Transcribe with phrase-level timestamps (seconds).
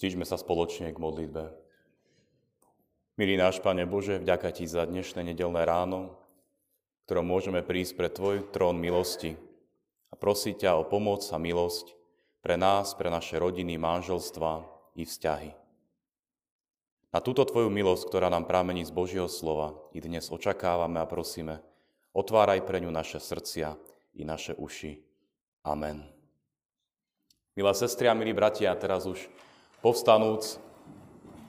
[0.00, 1.52] Stížme sa spoločne k modlitbe.
[3.20, 6.16] Milý náš Pane Bože, vďaka Ti za dnešné nedelné ráno,
[7.04, 9.36] ktorom môžeme prísť pre Tvoj trón milosti
[10.08, 11.92] a prosiť ťa o pomoc a milosť
[12.40, 14.64] pre nás, pre naše rodiny, manželstva
[14.96, 15.52] i vzťahy.
[17.12, 21.60] Na túto Tvoju milosť, ktorá nám prámení z Božieho slova, i dnes očakávame a prosíme,
[22.16, 23.76] otváraj pre ňu naše srdcia
[24.16, 24.96] i naše uši.
[25.68, 26.08] Amen.
[27.52, 29.28] Milé sestry a milí bratia, teraz už
[29.80, 30.60] povstanúc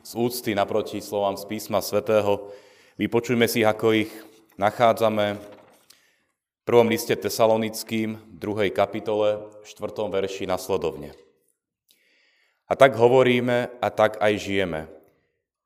[0.02, 2.50] z úcty naproti slovám z písma svätého,
[2.98, 4.12] vypočujme si, ako ich
[4.58, 10.08] nachádzame v prvom liste tesalonickým, druhej kapitole, 4.
[10.10, 11.14] verši nasledovne.
[12.72, 14.88] A tak hovoríme a tak aj žijeme.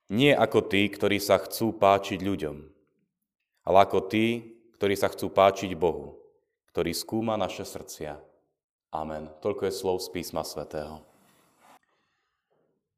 [0.10, 2.58] Nie ako tí, ktorí sa chcú páčiť ľuďom,
[3.66, 6.18] ale ako tí, ktorí sa chcú páčiť Bohu,
[6.74, 8.18] ktorý skúma naše srdcia.
[8.94, 9.30] Amen.
[9.42, 11.15] Toľko je slov z písma svätého.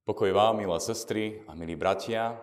[0.07, 2.39] Pokoj vám, milé sestry a milí bratia.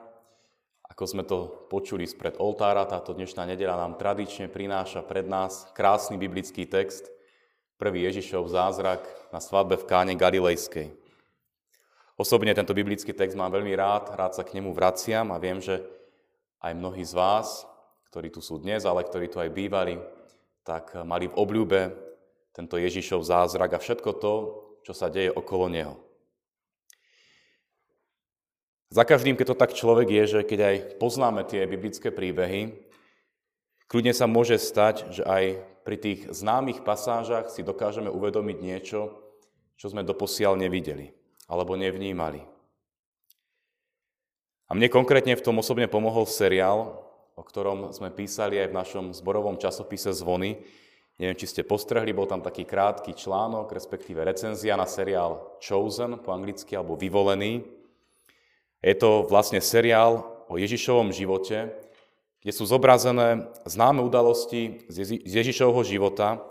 [0.84, 6.20] Ako sme to počuli spred oltára, táto dnešná nedela nám tradične prináša pred nás krásny
[6.20, 7.08] biblický text,
[7.80, 10.92] prvý Ježišov zázrak na svadbe v káne Galilejskej.
[12.20, 15.80] Osobne tento biblický text mám veľmi rád, rád sa k nemu vraciam a viem, že
[16.60, 17.64] aj mnohí z vás,
[18.12, 19.96] ktorí tu sú dnes, ale ktorí tu aj bývali,
[20.68, 21.96] tak mali v obľúbe
[22.52, 24.34] tento Ježišov zázrak a všetko to,
[24.84, 26.04] čo sa deje okolo neho.
[28.92, 32.74] Za každým, keď to tak človek je, že keď aj poznáme tie biblické príbehy,
[33.88, 35.44] kľudne sa môže stať, že aj
[35.84, 39.12] pri tých známych pasážach si dokážeme uvedomiť niečo,
[39.77, 41.12] čo sme doposiaľ nevideli
[41.44, 42.40] alebo nevnímali.
[44.64, 47.05] A mne konkrétne v tom osobne pomohol seriál,
[47.36, 50.56] o ktorom sme písali aj v našom zborovom časopise Zvony.
[51.20, 56.32] Neviem, či ste postrehli, bol tam taký krátky článok, respektíve recenzia na seriál Chosen po
[56.32, 57.83] anglicky, alebo Vyvolený.
[58.84, 61.72] Je to vlastne seriál o Ježišovom živote,
[62.45, 66.45] kde sú zobrazené známe udalosti z Ježišovho života,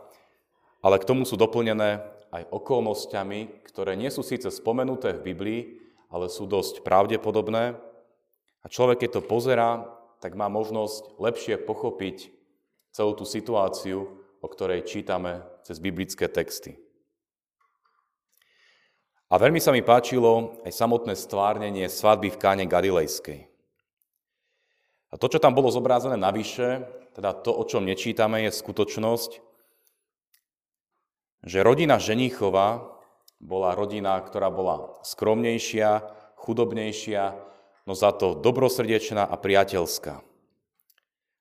[0.81, 2.01] ale k tomu sú doplnené
[2.33, 5.61] aj okolnostiami, ktoré nie sú síce spomenuté v Biblii,
[6.09, 7.77] ale sú dosť pravdepodobné.
[8.61, 9.85] A človek, keď to pozerá,
[10.17, 12.33] tak má možnosť lepšie pochopiť
[12.89, 14.09] celú tú situáciu,
[14.41, 16.82] o ktorej čítame cez biblické texty.
[19.33, 23.49] A veľmi sa mi páčilo aj samotné stvárnenie svadby v káne Galilejskej.
[25.09, 26.85] A to, čo tam bolo zobrazené navyše,
[27.17, 29.41] teda to, o čom nečítame, je skutočnosť,
[31.49, 32.93] že rodina Ženíchova
[33.41, 36.05] bola rodina, ktorá bola skromnejšia,
[36.37, 37.33] chudobnejšia,
[37.89, 40.13] no za to dobrosrdečná a priateľská.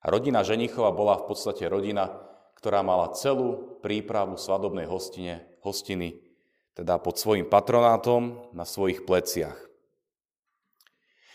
[0.00, 2.08] A rodina Ženíchova bola v podstate rodina,
[2.56, 6.31] ktorá mala celú prípravu svadobnej hostine, hostiny
[6.72, 9.56] teda pod svojim patronátom na svojich pleciach.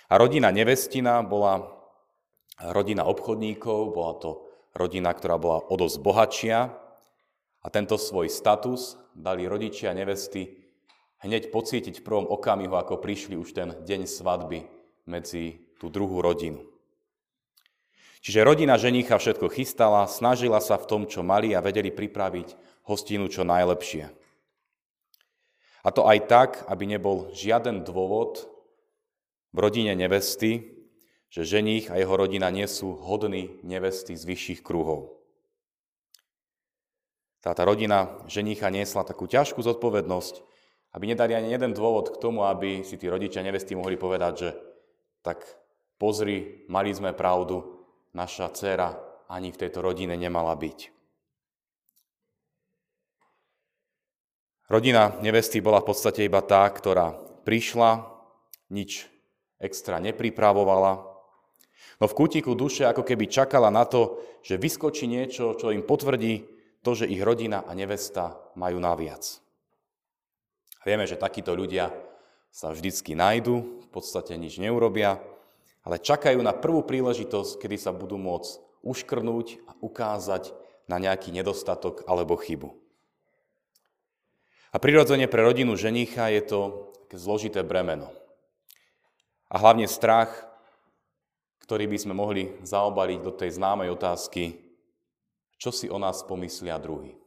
[0.07, 1.77] A rodina nevestina bola
[2.63, 4.29] rodina obchodníkov, bola to
[4.73, 6.59] rodina, ktorá bola o dosť bohatšia
[7.61, 10.67] a tento svoj status dali rodičia nevesty
[11.21, 14.69] hneď pocítiť v prvom okamihu, ako prišli už ten deň svadby
[15.09, 16.61] medzi tú druhú rodinu.
[18.21, 22.57] Čiže rodina ženícha všetko chystala, snažila sa v tom, čo mali a vedeli pripraviť
[22.89, 24.26] hostinu čo najlepšie.
[25.85, 28.49] A to aj tak, aby nebol žiaden dôvod
[29.53, 30.77] v rodine nevesty,
[31.27, 35.17] že ženích a jeho rodina nie sú hodní nevesty z vyšších kruhov.
[37.43, 40.35] Táta rodina ženícha niesla takú ťažkú zodpovednosť,
[40.97, 44.49] aby nedali ani jeden dôvod k tomu, aby si tí rodičia nevesty mohli povedať, že
[45.21, 45.45] tak
[45.99, 47.85] pozri, mali sme pravdu,
[48.17, 48.97] naša dcéra
[49.29, 50.96] ani v tejto rodine nemala byť.
[54.67, 57.15] Rodina nevesty bola v podstate iba tá, ktorá
[57.47, 58.03] prišla,
[58.67, 59.07] nič
[59.63, 61.07] extra nepripravovala,
[61.97, 66.43] no v kútiku duše ako keby čakala na to, že vyskočí niečo, čo im potvrdí
[66.83, 69.23] to, že ich rodina a nevesta majú naviac.
[70.83, 71.91] Vieme, že takíto ľudia
[72.51, 75.19] sa vždycky nájdu, v podstate nič neurobia,
[75.87, 80.51] ale čakajú na prvú príležitosť, kedy sa budú môcť uškrnúť a ukázať
[80.91, 82.86] na nejaký nedostatok alebo chybu.
[84.77, 86.59] A prirodzene pre rodinu ženicha je to
[87.09, 88.13] zložité bremeno.
[89.49, 90.29] A hlavne strach,
[91.65, 94.53] ktorý by sme mohli zaobaliť do tej známej otázky,
[95.57, 97.17] čo si o nás pomyslia druhý.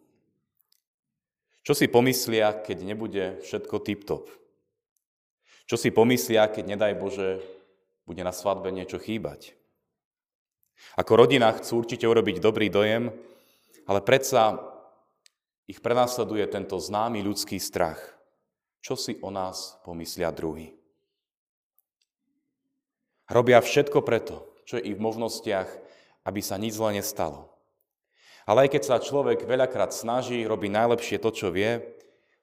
[1.67, 4.31] Čo si pomyslia, keď nebude všetko tip-top?
[5.67, 7.43] Čo si pomyslia, keď, nedaj Bože,
[8.07, 9.59] bude na svadbe niečo chýbať?
[10.95, 13.11] Ako rodina chcú určite urobiť dobrý dojem,
[13.91, 14.70] ale predsa
[15.71, 18.03] ich prenasleduje tento známy ľudský strach.
[18.83, 20.75] Čo si o nás pomyslia druhý?
[23.31, 25.71] Robia všetko preto, čo je ich v možnostiach,
[26.27, 27.55] aby sa nič zle nestalo.
[28.51, 31.79] Ale aj keď sa človek veľakrát snaží, robí najlepšie to, čo vie,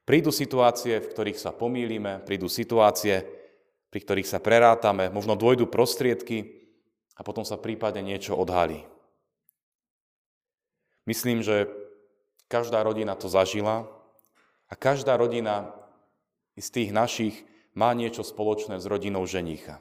[0.08, 3.28] prídu situácie, v ktorých sa pomýlime, prídu situácie,
[3.92, 6.64] pri ktorých sa prerátame, možno dôjdu prostriedky
[7.20, 8.88] a potom sa prípadne niečo odhalí.
[11.04, 11.68] Myslím, že
[12.48, 13.88] každá rodina to zažila
[14.68, 15.72] a každá rodina
[16.58, 17.36] z tých našich
[17.78, 19.80] má niečo spoločné s rodinou ženícha.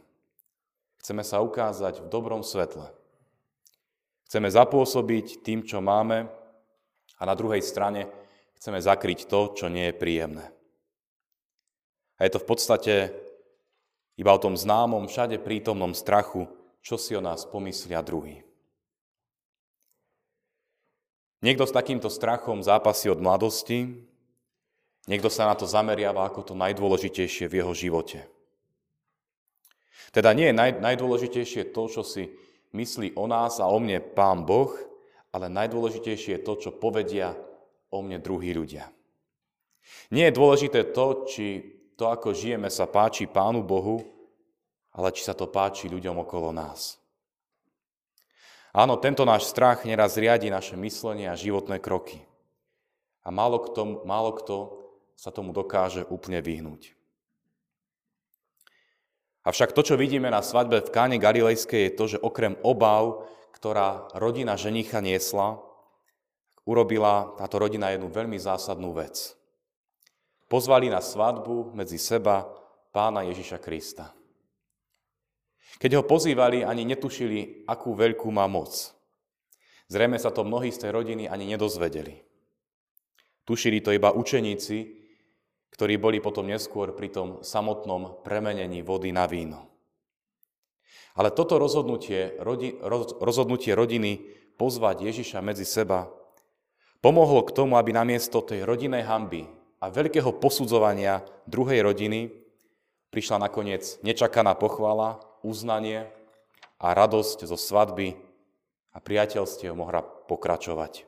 [1.00, 2.92] Chceme sa ukázať v dobrom svetle.
[4.26, 6.28] Chceme zapôsobiť tým, čo máme
[7.16, 8.10] a na druhej strane
[8.58, 10.50] chceme zakryť to, čo nie je príjemné.
[12.16, 12.94] A je to v podstate
[14.16, 16.48] iba o tom známom, všade prítomnom strachu,
[16.80, 18.45] čo si o nás pomyslia druhý.
[21.46, 23.86] Niekto s takýmto strachom zápasí od mladosti,
[25.06, 28.26] niekto sa na to zameriava ako to najdôležitejšie v jeho živote.
[30.10, 32.34] Teda nie je naj, najdôležitejšie to, čo si
[32.74, 34.74] myslí o nás a o mne Pán Boh,
[35.30, 37.38] ale najdôležitejšie je to, čo povedia
[37.94, 38.90] o mne druhí ľudia.
[40.10, 41.62] Nie je dôležité to, či
[41.94, 44.02] to, ako žijeme, sa páči Pánu Bohu,
[44.98, 46.98] ale či sa to páči ľuďom okolo nás.
[48.76, 52.20] Áno, tento náš strach neraz riadi naše myslenie a životné kroky.
[53.24, 54.56] A málo kto, málo kto
[55.16, 56.92] sa tomu dokáže úplne vyhnúť.
[59.48, 63.24] Avšak to, čo vidíme na svadbe v Káne Galilejskej, je to, že okrem obav,
[63.56, 65.56] ktorá rodina ženicha niesla,
[66.68, 69.32] urobila táto rodina jednu veľmi zásadnú vec.
[70.52, 72.44] Pozvali na svadbu medzi seba
[72.92, 74.12] pána Ježiša Krista.
[75.76, 78.96] Keď ho pozývali, ani netušili, akú veľkú má moc.
[79.86, 82.24] Zrejme sa to mnohí z tej rodiny ani nedozvedeli.
[83.46, 85.06] Tušili to iba učeníci,
[85.70, 89.68] ktorí boli potom neskôr pri tom samotnom premenení vody na víno.
[91.16, 92.36] Ale toto rozhodnutie,
[93.20, 94.24] rozhodnutie rodiny
[94.56, 96.08] pozvať Ježiša medzi seba
[97.04, 99.46] pomohlo k tomu, aby namiesto tej rodinej hamby
[99.80, 102.32] a veľkého posudzovania druhej rodiny
[103.14, 106.10] prišla nakoniec nečakaná pochvala, uznanie
[106.82, 108.18] a radosť zo svadby
[108.90, 111.06] a priateľstiev mohla pokračovať.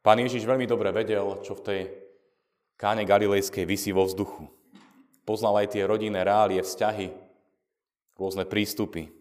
[0.00, 1.80] Pán Ježiš veľmi dobre vedel, čo v tej
[2.80, 4.48] káne galilejskej vysí vo vzduchu.
[5.28, 7.12] Poznal aj tie rodinné reálie, vzťahy,
[8.16, 9.12] rôzne prístupy.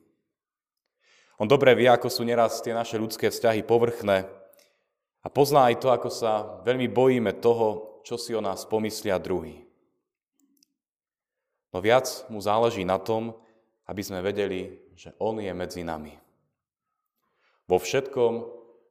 [1.35, 4.25] On dobre vie, ako sú neraz tie naše ľudské vzťahy povrchné
[5.21, 9.66] a pozná aj to, ako sa veľmi bojíme toho, čo si o nás pomyslia druhý.
[11.75, 13.35] No viac mu záleží na tom,
[13.87, 16.15] aby sme vedeli, že On je medzi nami.
[17.67, 18.33] Vo všetkom,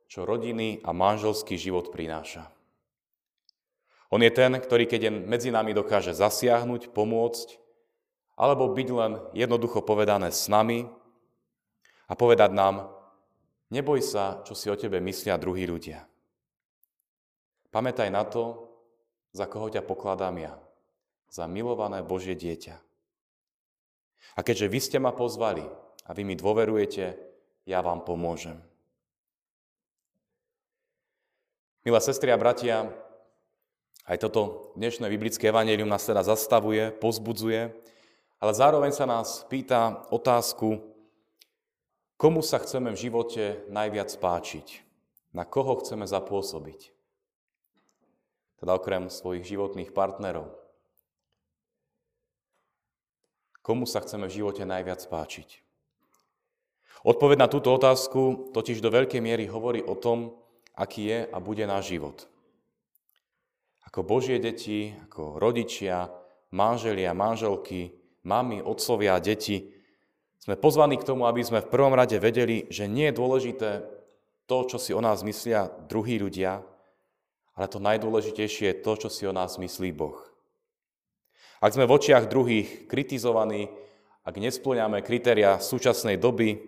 [0.06, 2.52] čo rodiny a manželský život prináša.
[4.12, 7.58] On je ten, ktorý keď je medzi nami dokáže zasiahnuť, pomôcť,
[8.38, 10.86] alebo byť len jednoducho povedané s nami
[12.06, 12.92] a povedať nám,
[13.72, 16.06] neboj sa, čo si o tebe myslia druhí ľudia.
[17.74, 18.70] Pamätaj na to,
[19.34, 20.54] za koho ťa pokladám ja,
[21.36, 22.80] za milované Božie dieťa.
[24.36, 25.68] A keďže vy ste ma pozvali
[26.08, 27.12] a vy mi dôverujete,
[27.68, 28.56] ja vám pomôžem.
[31.84, 32.88] Milé sestry a bratia,
[34.08, 37.68] aj toto dnešné biblické evanelium nás teda zastavuje, pozbudzuje,
[38.40, 40.80] ale zároveň sa nás pýta otázku,
[42.16, 44.82] komu sa chceme v živote najviac páčiť,
[45.36, 46.96] na koho chceme zapôsobiť.
[48.56, 50.65] Teda okrem svojich životných partnerov.
[53.66, 55.58] Komu sa chceme v živote najviac páčiť?
[57.02, 60.38] Odpoveď na túto otázku totiž do veľkej miery hovorí o tom,
[60.78, 62.30] aký je a bude náš život.
[63.90, 66.14] Ako Božie deti, ako rodičia,
[66.54, 67.90] manželia, manželky,
[68.22, 69.74] mami, otcovia a deti,
[70.38, 73.70] sme pozvaní k tomu, aby sme v prvom rade vedeli, že nie je dôležité
[74.46, 76.62] to, čo si o nás myslia druhí ľudia,
[77.58, 80.35] ale to najdôležitejšie je to, čo si o nás myslí Boh.
[81.60, 83.72] Ak sme v očiach druhých kritizovaní,
[84.26, 86.60] ak nesplňame kritéria súčasnej doby,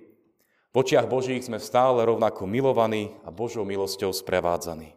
[0.68, 4.94] v očiach Božích sme stále rovnako milovaní a Božou milosťou sprevádzaní.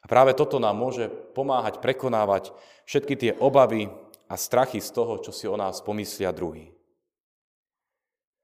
[0.00, 2.54] A práve toto nám môže pomáhať prekonávať
[2.88, 3.92] všetky tie obavy
[4.30, 6.72] a strachy z toho, čo si o nás pomyslia druhý.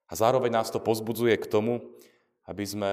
[0.07, 1.83] A zároveň nás to pozbudzuje k tomu,
[2.47, 2.91] aby sme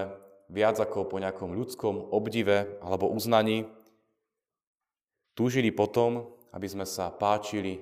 [0.50, 3.70] viac ako po nejakom ľudskom obdive alebo uznaní
[5.38, 7.82] túžili potom, aby sme sa páčili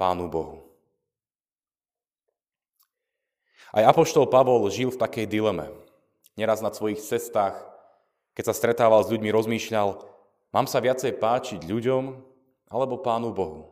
[0.00, 0.64] Pánu Bohu.
[3.70, 5.70] Aj apoštol Pavol žil v takej dileme.
[6.34, 7.54] Neraz na svojich cestách,
[8.34, 10.00] keď sa stretával s ľuďmi, rozmýšľal,
[10.50, 12.18] mám sa viacej páčiť ľuďom
[12.72, 13.70] alebo Pánu Bohu.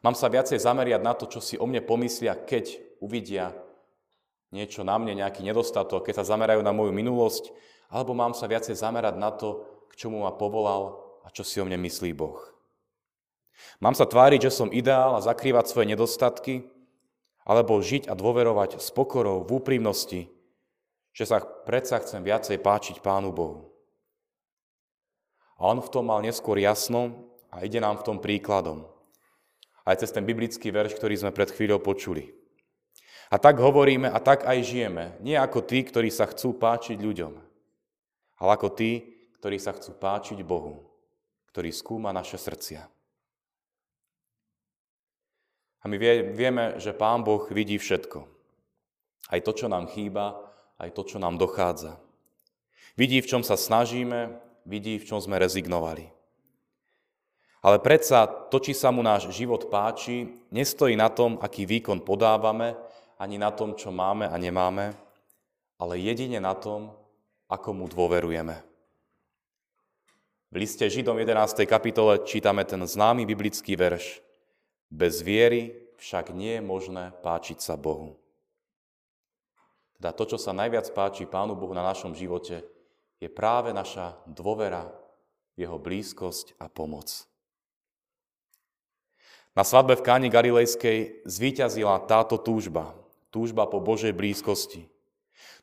[0.00, 3.52] Mám sa viacej zameriať na to, čo si o mne pomyslia, keď uvidia
[4.50, 7.54] niečo na mne, nejaký nedostatok, keď sa zamerajú na moju minulosť,
[7.90, 11.66] alebo mám sa viacej zamerať na to, k čomu ma povolal a čo si o
[11.66, 12.38] mne myslí Boh.
[13.80, 16.68] Mám sa tváriť, že som ideál a zakrývať svoje nedostatky,
[17.44, 20.28] alebo žiť a dôverovať s pokorou, v úprimnosti,
[21.10, 23.72] že sa predsa chcem viacej páčiť Pánu Bohu.
[25.60, 28.88] A on v tom mal neskôr jasno a ide nám v tom príkladom.
[29.84, 32.32] Aj cez ten biblický verš, ktorý sme pred chvíľou počuli.
[33.30, 35.18] A tak hovoríme a tak aj žijeme.
[35.22, 37.32] Nie ako tí, ktorí sa chcú páčiť ľuďom,
[38.40, 40.84] ale ako tí, ktorí sa chcú páčiť Bohu,
[41.54, 42.99] ktorý skúma naše srdcia.
[45.80, 45.96] A my
[46.36, 48.28] vieme, že Pán Boh vidí všetko.
[49.32, 50.36] Aj to, čo nám chýba,
[50.76, 51.96] aj to, čo nám dochádza.
[52.98, 54.36] Vidí, v čom sa snažíme,
[54.68, 56.12] vidí, v čom sme rezignovali.
[57.60, 62.72] Ale predsa to, či sa mu náš život páči, nestojí na tom, aký výkon podávame,
[63.20, 64.96] ani na tom, čo máme a nemáme,
[65.76, 66.92] ale jedine na tom,
[67.52, 68.56] ako mu dôverujeme.
[70.50, 71.62] V liste Židom 11.
[71.68, 74.24] kapitole čítame ten známy biblický verš.
[74.90, 78.18] Bez viery však nie je možné páčiť sa Bohu.
[80.00, 82.66] Teda to, čo sa najviac páči Pánu Bohu na našom živote,
[83.20, 84.88] je práve naša dôvera
[85.54, 87.28] Jeho blízkosť a pomoc.
[89.52, 92.96] Na svadbe v Káni Galilejskej zvíťazila táto túžba,
[93.28, 94.88] túžba po Božej blízkosti.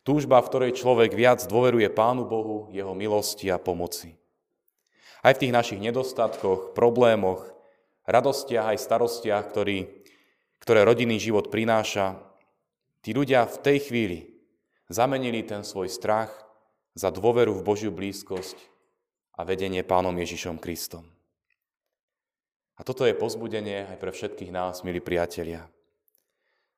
[0.06, 4.14] Túžba, v ktorej človek viac dôveruje Pánu Bohu, Jeho milosti a pomoci.
[5.26, 7.57] Aj v tých našich nedostatkoch, problémoch,
[8.08, 9.92] radostiach aj starostiach, ktorý,
[10.64, 12.18] ktoré rodinný život prináša,
[13.04, 14.20] tí ľudia v tej chvíli
[14.88, 16.32] zamenili ten svoj strach
[16.96, 18.58] za dôveru v Božiu blízkosť
[19.38, 21.06] a vedenie Pánom Ježišom Kristom.
[22.80, 25.68] A toto je pozbudenie aj pre všetkých nás, milí priatelia.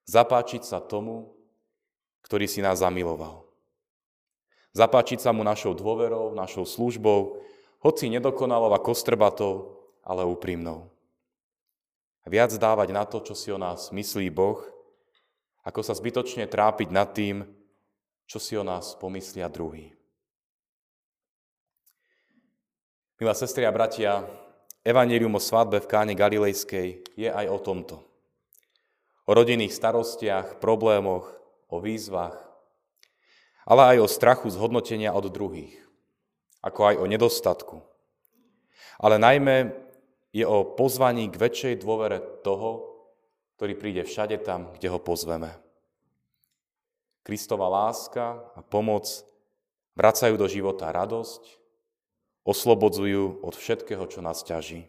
[0.09, 1.29] Zapáčiť sa tomu,
[2.25, 3.45] ktorý si nás zamiloval.
[4.73, 7.43] Zapáčiť sa mu našou dôverou, našou službou,
[7.79, 10.98] hoci nedokonalou a kostrbatou, ale úprimnou
[12.29, 14.61] viac dávať na to, čo si o nás myslí Boh,
[15.65, 17.43] ako sa zbytočne trápiť nad tým,
[18.29, 19.97] čo si o nás pomyslia druhý.
[23.19, 24.23] Milá sestri a bratia,
[24.85, 27.97] Evangelium o svadbe v Káne Galilejskej je aj o tomto.
[29.27, 31.27] O rodinných starostiach, problémoch,
[31.67, 32.39] o výzvach,
[33.67, 35.75] ale aj o strachu zhodnotenia od druhých,
[36.63, 37.77] ako aj o nedostatku.
[38.97, 39.88] Ale najmä
[40.29, 42.85] je o pozvaní k väčšej dôvere toho,
[43.57, 45.51] ktorý príde všade tam, kde ho pozveme.
[47.25, 49.09] Kristova láska a pomoc
[49.97, 51.59] vracajú do života radosť,
[52.47, 54.87] oslobodzujú od všetkého, čo nás ťaží.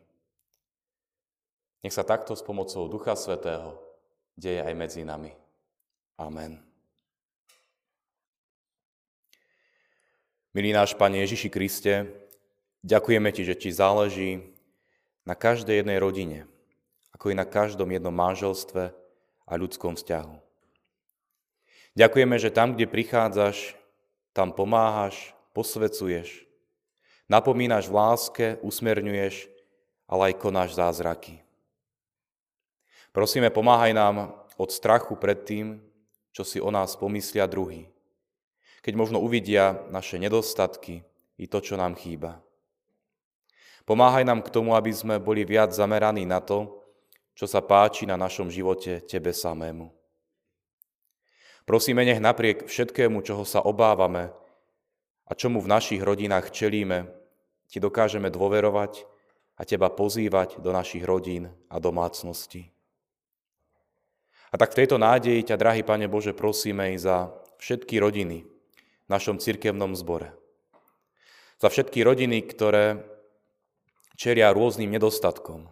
[1.80, 3.80] Nech sa takto s pomocou Ducha Svetého
[4.36, 5.32] deje aj medzi nami.
[6.20, 6.60] Amen.
[10.52, 11.94] Milý náš Pane Ježiši Kriste,
[12.84, 14.59] ďakujeme Ti, že Ti záleží
[15.24, 16.48] na každej jednej rodine,
[17.12, 18.94] ako i na každom jednom manželstve
[19.44, 20.36] a ľudskom vzťahu.
[21.98, 23.74] Ďakujeme, že tam, kde prichádzaš,
[24.30, 26.46] tam pomáhaš, posvecuješ,
[27.26, 29.50] napomínaš v láske, usmerňuješ,
[30.06, 31.42] ale aj konáš zázraky.
[33.10, 35.82] Prosíme, pomáhaj nám od strachu pred tým,
[36.30, 37.90] čo si o nás pomyslia druhý.
[38.86, 41.02] Keď možno uvidia naše nedostatky
[41.36, 42.38] i to, čo nám chýba.
[43.90, 46.78] Pomáhaj nám k tomu, aby sme boli viac zameraní na to,
[47.34, 49.90] čo sa páči na našom živote Tebe samému.
[51.66, 54.30] Prosíme, nech napriek všetkému, čoho sa obávame
[55.26, 57.10] a čomu v našich rodinách čelíme,
[57.66, 59.10] Ti dokážeme dôverovať
[59.58, 62.70] a Teba pozývať do našich rodín a domácností.
[64.50, 69.08] A tak v tejto nádeji ťa, drahý Pane Bože, prosíme i za všetky rodiny v
[69.10, 70.30] našom cirkevnom zbore.
[71.58, 73.18] Za všetky rodiny, ktoré
[74.20, 75.64] čeria rôznym nedostatkom.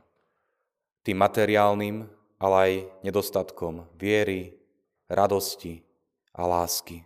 [1.05, 2.09] Tým materiálnym,
[2.41, 2.73] ale aj
[3.05, 4.57] nedostatkom viery,
[5.05, 5.85] radosti
[6.33, 7.05] a lásky.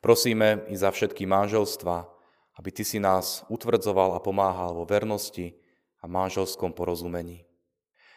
[0.00, 2.08] Prosíme i za všetky manželstva,
[2.56, 5.52] aby Ty si nás utvrdzoval a pomáhal vo vernosti
[6.00, 7.44] a manželskom porozumení.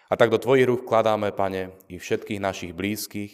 [0.07, 3.33] A tak do Tvojich rúk kladáme, Pane, i všetkých našich blízkych,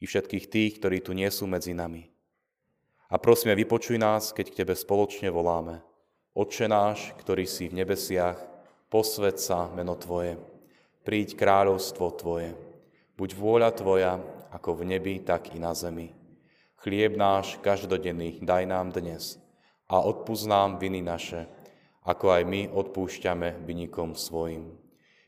[0.00, 2.08] i všetkých tých, ktorí tu nie sú medzi nami.
[3.12, 5.84] A prosíme, vypočuj nás, keď k Tebe spoločne voláme.
[6.38, 8.38] Otče náš, ktorý si v nebesiach,
[8.94, 10.38] posved sa meno Tvoje.
[11.02, 12.54] Príď kráľovstvo Tvoje.
[13.18, 14.22] Buď vôľa Tvoja,
[14.54, 16.14] ako v nebi, tak i na zemi.
[16.78, 19.42] Chlieb náš každodenný daj nám dnes
[19.90, 21.50] a odpúsť nám viny naše,
[22.06, 24.78] ako aj my odpúšťame vynikom svojim.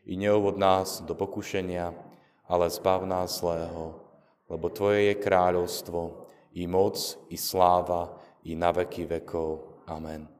[0.07, 1.91] I neuvod nás do pokušenia,
[2.47, 3.99] ale zbav nás zlého,
[4.47, 8.15] lebo Tvoje je kráľovstvo, i moc, i sláva,
[8.47, 9.83] i na veky vekov.
[9.91, 10.40] Amen.